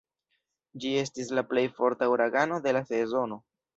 [0.85, 3.39] Ĝi estis la plej forta uragano de la sezono.